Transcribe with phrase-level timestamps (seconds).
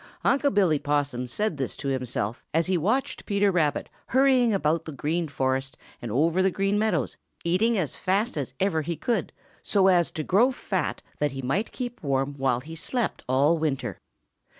[0.25, 4.93] |UNC' BILLY POSSUM said this to himself as he watched Peter Rabbit hurrying about through
[4.93, 9.31] the Green Forest and over the Green Meadows, eating as fast as ever he could
[9.61, 13.99] so as to grow fat that he might keep warm while he slept all winter.